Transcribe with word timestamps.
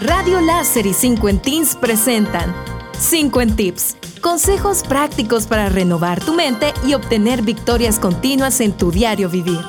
Radio 0.00 0.40
Láser 0.40 0.86
y 0.86 0.94
5 0.94 1.28
en 1.28 1.38
Teens 1.40 1.76
presentan 1.76 2.54
5 2.98 3.42
en 3.42 3.54
Tips. 3.54 3.96
Consejos 4.22 4.82
prácticos 4.82 5.46
para 5.46 5.68
renovar 5.68 6.24
tu 6.24 6.32
mente 6.32 6.72
y 6.86 6.94
obtener 6.94 7.42
victorias 7.42 7.98
continuas 7.98 8.62
en 8.62 8.72
tu 8.72 8.90
diario 8.90 9.28
vivir. 9.28 9.60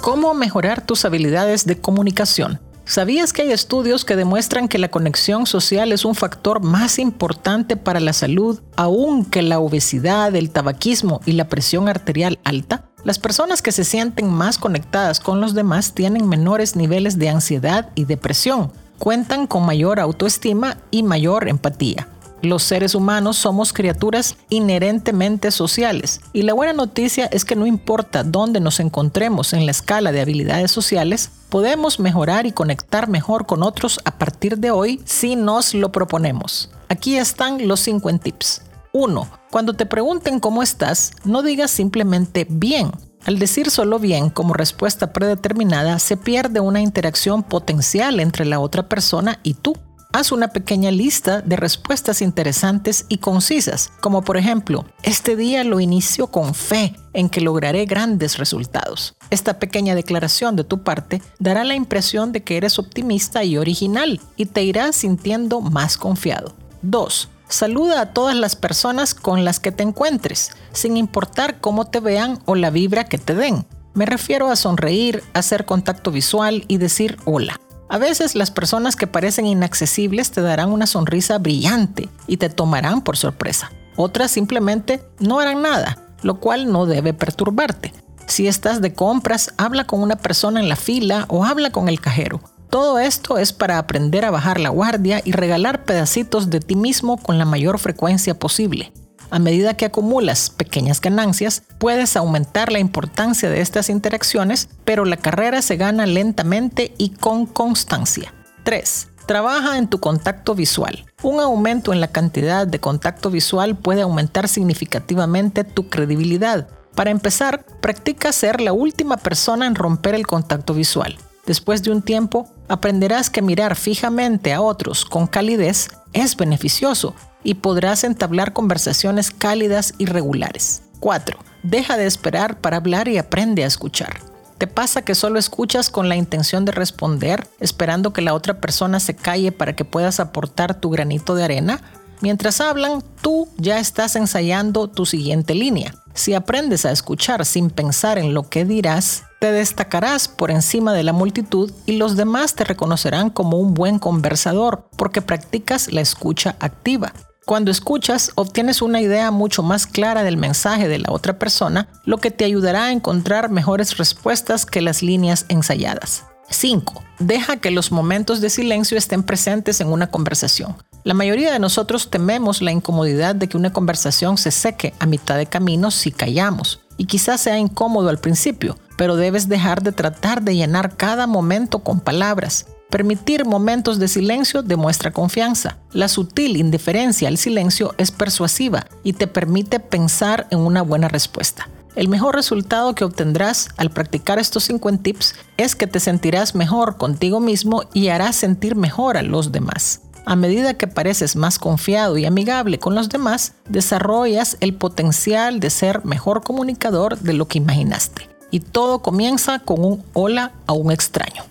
¿Cómo 0.00 0.32
mejorar 0.32 0.86
tus 0.86 1.04
habilidades 1.04 1.66
de 1.66 1.78
comunicación? 1.78 2.60
¿Sabías 2.86 3.34
que 3.34 3.42
hay 3.42 3.52
estudios 3.52 4.06
que 4.06 4.16
demuestran 4.16 4.68
que 4.68 4.78
la 4.78 4.90
conexión 4.90 5.44
social 5.44 5.92
es 5.92 6.06
un 6.06 6.14
factor 6.14 6.62
más 6.62 6.98
importante 6.98 7.76
para 7.76 8.00
la 8.00 8.14
salud, 8.14 8.60
aún 8.74 9.26
que 9.26 9.42
la 9.42 9.58
obesidad, 9.58 10.34
el 10.34 10.50
tabaquismo 10.50 11.20
y 11.26 11.32
la 11.32 11.46
presión 11.50 11.90
arterial 11.90 12.38
alta? 12.42 12.86
Las 13.04 13.18
personas 13.18 13.60
que 13.60 13.72
se 13.72 13.84
sienten 13.84 14.30
más 14.30 14.56
conectadas 14.56 15.20
con 15.20 15.42
los 15.42 15.52
demás 15.52 15.92
tienen 15.92 16.26
menores 16.26 16.74
niveles 16.74 17.18
de 17.18 17.28
ansiedad 17.28 17.90
y 17.94 18.06
depresión, 18.06 18.72
cuentan 19.00 19.46
con 19.46 19.64
mayor 19.64 19.98
autoestima 19.98 20.76
y 20.90 21.02
mayor 21.02 21.48
empatía. 21.48 22.06
Los 22.42 22.62
seres 22.62 22.94
humanos 22.94 23.38
somos 23.38 23.72
criaturas 23.72 24.36
inherentemente 24.50 25.50
sociales 25.50 26.20
y 26.34 26.42
la 26.42 26.52
buena 26.52 26.74
noticia 26.74 27.26
es 27.26 27.46
que 27.46 27.56
no 27.56 27.66
importa 27.66 28.24
dónde 28.24 28.60
nos 28.60 28.78
encontremos 28.78 29.54
en 29.54 29.64
la 29.64 29.72
escala 29.72 30.12
de 30.12 30.20
habilidades 30.20 30.70
sociales, 30.70 31.30
podemos 31.48 31.98
mejorar 31.98 32.44
y 32.44 32.52
conectar 32.52 33.08
mejor 33.08 33.46
con 33.46 33.62
otros 33.62 34.00
a 34.04 34.18
partir 34.18 34.58
de 34.58 34.70
hoy 34.70 35.00
si 35.06 35.34
nos 35.34 35.72
lo 35.74 35.92
proponemos. 35.92 36.70
Aquí 36.88 37.16
están 37.16 37.66
los 37.66 37.80
5 37.80 38.18
tips. 38.18 38.62
1. 38.92 39.28
Cuando 39.50 39.74
te 39.74 39.86
pregunten 39.86 40.40
cómo 40.40 40.62
estás, 40.62 41.12
no 41.24 41.42
digas 41.42 41.70
simplemente 41.70 42.46
bien 42.48 42.92
al 43.24 43.38
decir 43.38 43.70
solo 43.70 43.98
bien 43.98 44.30
como 44.30 44.54
respuesta 44.54 45.12
predeterminada, 45.12 45.98
se 45.98 46.16
pierde 46.16 46.60
una 46.60 46.80
interacción 46.80 47.42
potencial 47.42 48.20
entre 48.20 48.44
la 48.44 48.60
otra 48.60 48.88
persona 48.88 49.38
y 49.42 49.54
tú. 49.54 49.76
Haz 50.12 50.32
una 50.32 50.48
pequeña 50.48 50.90
lista 50.90 51.40
de 51.40 51.54
respuestas 51.54 52.20
interesantes 52.20 53.06
y 53.08 53.18
concisas, 53.18 53.92
como 54.00 54.22
por 54.22 54.36
ejemplo, 54.36 54.84
este 55.04 55.36
día 55.36 55.62
lo 55.62 55.78
inicio 55.78 56.26
con 56.26 56.54
fe 56.54 56.96
en 57.12 57.28
que 57.28 57.40
lograré 57.40 57.84
grandes 57.84 58.36
resultados. 58.36 59.14
Esta 59.30 59.60
pequeña 59.60 59.94
declaración 59.94 60.56
de 60.56 60.64
tu 60.64 60.82
parte 60.82 61.22
dará 61.38 61.62
la 61.62 61.76
impresión 61.76 62.32
de 62.32 62.42
que 62.42 62.56
eres 62.56 62.80
optimista 62.80 63.44
y 63.44 63.56
original 63.56 64.20
y 64.36 64.46
te 64.46 64.64
irás 64.64 64.96
sintiendo 64.96 65.60
más 65.60 65.96
confiado. 65.96 66.54
2. 66.82 67.28
Saluda 67.50 68.00
a 68.00 68.06
todas 68.12 68.36
las 68.36 68.54
personas 68.54 69.12
con 69.12 69.44
las 69.44 69.58
que 69.58 69.72
te 69.72 69.82
encuentres, 69.82 70.52
sin 70.72 70.96
importar 70.96 71.60
cómo 71.60 71.88
te 71.88 71.98
vean 71.98 72.38
o 72.44 72.54
la 72.54 72.70
vibra 72.70 73.04
que 73.04 73.18
te 73.18 73.34
den. 73.34 73.66
Me 73.92 74.06
refiero 74.06 74.48
a 74.52 74.56
sonreír, 74.56 75.24
hacer 75.34 75.64
contacto 75.64 76.12
visual 76.12 76.64
y 76.68 76.78
decir 76.78 77.16
hola. 77.24 77.60
A 77.88 77.98
veces 77.98 78.36
las 78.36 78.52
personas 78.52 78.94
que 78.94 79.08
parecen 79.08 79.48
inaccesibles 79.48 80.30
te 80.30 80.42
darán 80.42 80.70
una 80.70 80.86
sonrisa 80.86 81.38
brillante 81.38 82.08
y 82.28 82.36
te 82.36 82.50
tomarán 82.50 83.02
por 83.02 83.16
sorpresa. 83.16 83.72
Otras 83.96 84.30
simplemente 84.30 85.02
no 85.18 85.40
harán 85.40 85.60
nada, 85.60 85.98
lo 86.22 86.38
cual 86.38 86.70
no 86.70 86.86
debe 86.86 87.14
perturbarte. 87.14 87.92
Si 88.26 88.46
estás 88.46 88.80
de 88.80 88.94
compras, 88.94 89.54
habla 89.56 89.88
con 89.88 90.02
una 90.02 90.14
persona 90.14 90.60
en 90.60 90.68
la 90.68 90.76
fila 90.76 91.24
o 91.26 91.44
habla 91.44 91.72
con 91.72 91.88
el 91.88 92.00
cajero. 92.00 92.40
Todo 92.70 93.00
esto 93.00 93.36
es 93.36 93.52
para 93.52 93.78
aprender 93.78 94.24
a 94.24 94.30
bajar 94.30 94.60
la 94.60 94.68
guardia 94.68 95.20
y 95.24 95.32
regalar 95.32 95.84
pedacitos 95.84 96.50
de 96.50 96.60
ti 96.60 96.76
mismo 96.76 97.16
con 97.16 97.36
la 97.36 97.44
mayor 97.44 97.80
frecuencia 97.80 98.38
posible. 98.38 98.92
A 99.28 99.40
medida 99.40 99.74
que 99.74 99.86
acumulas 99.86 100.50
pequeñas 100.50 101.00
ganancias, 101.00 101.64
puedes 101.78 102.16
aumentar 102.16 102.70
la 102.70 102.78
importancia 102.78 103.50
de 103.50 103.60
estas 103.60 103.90
interacciones, 103.90 104.68
pero 104.84 105.04
la 105.04 105.16
carrera 105.16 105.62
se 105.62 105.76
gana 105.76 106.06
lentamente 106.06 106.94
y 106.96 107.10
con 107.10 107.46
constancia. 107.46 108.32
3. 108.62 109.08
Trabaja 109.26 109.76
en 109.76 109.88
tu 109.88 109.98
contacto 109.98 110.54
visual. 110.54 111.06
Un 111.24 111.40
aumento 111.40 111.92
en 111.92 112.00
la 112.00 112.08
cantidad 112.08 112.68
de 112.68 112.78
contacto 112.78 113.30
visual 113.30 113.76
puede 113.76 114.02
aumentar 114.02 114.46
significativamente 114.46 115.64
tu 115.64 115.88
credibilidad. 115.88 116.68
Para 116.94 117.10
empezar, 117.10 117.64
practica 117.80 118.32
ser 118.32 118.60
la 118.60 118.72
última 118.72 119.16
persona 119.16 119.66
en 119.66 119.74
romper 119.74 120.14
el 120.14 120.26
contacto 120.26 120.72
visual. 120.72 121.16
Después 121.46 121.82
de 121.82 121.90
un 121.90 122.02
tiempo, 122.02 122.48
aprenderás 122.68 123.30
que 123.30 123.42
mirar 123.42 123.76
fijamente 123.76 124.52
a 124.52 124.60
otros 124.60 125.04
con 125.04 125.26
calidez 125.26 125.88
es 126.12 126.36
beneficioso 126.36 127.14
y 127.42 127.54
podrás 127.54 128.04
entablar 128.04 128.52
conversaciones 128.52 129.30
cálidas 129.30 129.94
y 129.98 130.06
regulares. 130.06 130.82
4. 131.00 131.38
Deja 131.62 131.96
de 131.96 132.06
esperar 132.06 132.60
para 132.60 132.76
hablar 132.76 133.08
y 133.08 133.18
aprende 133.18 133.64
a 133.64 133.66
escuchar. 133.66 134.20
¿Te 134.58 134.66
pasa 134.66 135.02
que 135.02 135.14
solo 135.14 135.38
escuchas 135.38 135.88
con 135.88 136.10
la 136.10 136.16
intención 136.16 136.66
de 136.66 136.72
responder, 136.72 137.48
esperando 137.60 138.12
que 138.12 138.20
la 138.20 138.34
otra 138.34 138.60
persona 138.60 139.00
se 139.00 139.16
calle 139.16 139.52
para 139.52 139.74
que 139.74 139.86
puedas 139.86 140.20
aportar 140.20 140.78
tu 140.78 140.90
granito 140.90 141.34
de 141.34 141.44
arena? 141.44 141.80
Mientras 142.20 142.60
hablan, 142.60 143.02
tú 143.22 143.48
ya 143.56 143.78
estás 143.78 144.16
ensayando 144.16 144.88
tu 144.88 145.06
siguiente 145.06 145.54
línea. 145.54 145.94
Si 146.20 146.34
aprendes 146.34 146.84
a 146.84 146.92
escuchar 146.92 147.46
sin 147.46 147.70
pensar 147.70 148.18
en 148.18 148.34
lo 148.34 148.50
que 148.50 148.66
dirás, 148.66 149.22
te 149.38 149.52
destacarás 149.52 150.28
por 150.28 150.50
encima 150.50 150.92
de 150.92 151.02
la 151.02 151.14
multitud 151.14 151.72
y 151.86 151.92
los 151.92 152.14
demás 152.14 152.54
te 152.54 152.62
reconocerán 152.62 153.30
como 153.30 153.56
un 153.56 153.72
buen 153.72 153.98
conversador 153.98 154.86
porque 154.98 155.22
practicas 155.22 155.90
la 155.90 156.02
escucha 156.02 156.56
activa. 156.60 157.14
Cuando 157.46 157.70
escuchas, 157.70 158.32
obtienes 158.34 158.82
una 158.82 159.00
idea 159.00 159.30
mucho 159.30 159.62
más 159.62 159.86
clara 159.86 160.22
del 160.22 160.36
mensaje 160.36 160.88
de 160.88 160.98
la 160.98 161.10
otra 161.10 161.38
persona, 161.38 161.88
lo 162.04 162.18
que 162.18 162.30
te 162.30 162.44
ayudará 162.44 162.84
a 162.84 162.92
encontrar 162.92 163.48
mejores 163.48 163.96
respuestas 163.96 164.66
que 164.66 164.82
las 164.82 165.02
líneas 165.02 165.46
ensayadas. 165.48 166.24
5. 166.50 167.02
Deja 167.18 167.56
que 167.56 167.70
los 167.70 167.92
momentos 167.92 168.40
de 168.40 168.50
silencio 168.50 168.98
estén 168.98 169.22
presentes 169.22 169.80
en 169.80 169.88
una 169.88 170.08
conversación. 170.08 170.76
La 171.02 171.14
mayoría 171.14 171.52
de 171.52 171.58
nosotros 171.58 172.10
tememos 172.10 172.60
la 172.60 172.72
incomodidad 172.72 173.34
de 173.34 173.48
que 173.48 173.56
una 173.56 173.72
conversación 173.72 174.36
se 174.36 174.50
seque 174.50 174.92
a 174.98 175.06
mitad 175.06 175.38
de 175.38 175.46
camino 175.46 175.90
si 175.90 176.10
callamos. 176.10 176.80
Y 176.98 177.06
quizás 177.06 177.40
sea 177.40 177.58
incómodo 177.58 178.10
al 178.10 178.18
principio, 178.18 178.76
pero 178.98 179.16
debes 179.16 179.48
dejar 179.48 179.82
de 179.82 179.92
tratar 179.92 180.42
de 180.42 180.56
llenar 180.56 180.96
cada 180.98 181.26
momento 181.26 181.78
con 181.78 182.00
palabras. 182.00 182.66
Permitir 182.90 183.46
momentos 183.46 183.98
de 183.98 184.08
silencio 184.08 184.62
demuestra 184.62 185.12
confianza. 185.12 185.78
La 185.92 186.08
sutil 186.08 186.56
indiferencia 186.56 187.28
al 187.28 187.38
silencio 187.38 187.94
es 187.96 188.10
persuasiva 188.10 188.86
y 189.02 189.14
te 189.14 189.26
permite 189.26 189.80
pensar 189.80 190.48
en 190.50 190.58
una 190.58 190.82
buena 190.82 191.08
respuesta. 191.08 191.68
El 191.96 192.08
mejor 192.08 192.36
resultado 192.36 192.94
que 192.94 193.04
obtendrás 193.04 193.68
al 193.76 193.90
practicar 193.90 194.38
estos 194.38 194.64
5 194.64 194.98
tips 194.98 195.34
es 195.56 195.74
que 195.74 195.86
te 195.86 195.98
sentirás 195.98 196.54
mejor 196.54 196.96
contigo 196.96 197.40
mismo 197.40 197.82
y 197.92 198.08
harás 198.08 198.36
sentir 198.36 198.76
mejor 198.76 199.16
a 199.16 199.22
los 199.22 199.50
demás. 199.50 200.02
A 200.24 200.36
medida 200.36 200.74
que 200.74 200.86
pareces 200.86 201.34
más 201.34 201.58
confiado 201.58 202.16
y 202.16 202.26
amigable 202.26 202.78
con 202.78 202.94
los 202.94 203.08
demás, 203.08 203.54
desarrollas 203.68 204.56
el 204.60 204.74
potencial 204.74 205.58
de 205.58 205.70
ser 205.70 206.04
mejor 206.04 206.42
comunicador 206.44 207.18
de 207.18 207.32
lo 207.32 207.48
que 207.48 207.58
imaginaste. 207.58 208.28
Y 208.52 208.60
todo 208.60 209.00
comienza 209.00 209.58
con 209.60 209.84
un 209.84 210.04
hola 210.12 210.52
a 210.66 210.72
un 210.72 210.92
extraño. 210.92 211.42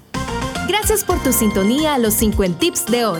Gracias 0.67 1.03
por 1.03 1.21
tu 1.21 1.33
sintonía 1.33 1.95
a 1.95 1.97
los 1.97 2.13
5 2.13 2.43
tips 2.59 2.85
de 2.85 3.05
hoy. 3.05 3.19